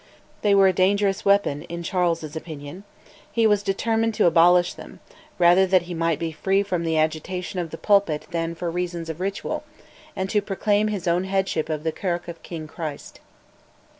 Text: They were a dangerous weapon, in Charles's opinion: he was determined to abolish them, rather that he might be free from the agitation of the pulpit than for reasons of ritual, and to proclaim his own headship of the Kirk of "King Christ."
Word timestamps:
They 0.41 0.55
were 0.55 0.67
a 0.67 0.73
dangerous 0.73 1.25
weapon, 1.25 1.61
in 1.65 1.83
Charles's 1.83 2.35
opinion: 2.35 2.85
he 3.31 3.45
was 3.45 3.61
determined 3.61 4.15
to 4.15 4.25
abolish 4.25 4.73
them, 4.73 4.99
rather 5.37 5.67
that 5.67 5.83
he 5.83 5.93
might 5.93 6.17
be 6.17 6.31
free 6.31 6.63
from 6.63 6.83
the 6.85 6.97
agitation 6.97 7.59
of 7.59 7.69
the 7.69 7.77
pulpit 7.77 8.25
than 8.31 8.55
for 8.55 8.71
reasons 8.71 9.11
of 9.11 9.19
ritual, 9.19 9.63
and 10.15 10.27
to 10.31 10.41
proclaim 10.41 10.87
his 10.87 11.07
own 11.07 11.25
headship 11.25 11.69
of 11.69 11.83
the 11.83 11.91
Kirk 11.91 12.27
of 12.27 12.41
"King 12.41 12.67
Christ." 12.67 13.19